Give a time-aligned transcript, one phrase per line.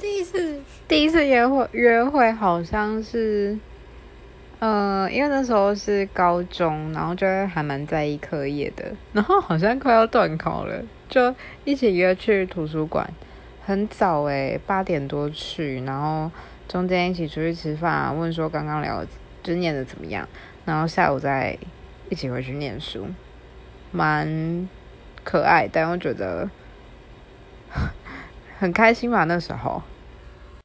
[0.00, 0.60] 第一次。
[0.88, 3.56] 第一次约会约会好像是，
[4.58, 11.34] 呃，因为那时候是高中，然后就还蛮在意课业的， 然后好像快要断考了，就
[11.64, 13.08] 一起约去图书馆，
[13.64, 16.30] 很早诶，八点多去，然后
[16.66, 19.04] 中间一起出去吃饭，问说刚刚聊
[19.42, 20.26] 就念的怎么样，
[20.64, 21.56] 然后下午再
[22.08, 23.06] 一起回去念书，
[23.92, 24.68] 蛮
[25.22, 26.50] 可爱，但我觉得
[28.60, 29.82] 很开心吧那时候。